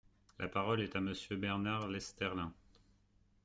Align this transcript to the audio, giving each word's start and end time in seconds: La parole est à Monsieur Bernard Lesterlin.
La 0.39 0.47
parole 0.47 0.81
est 0.81 0.95
à 0.95 0.99
Monsieur 0.99 1.35
Bernard 1.35 1.87
Lesterlin. 1.87 2.51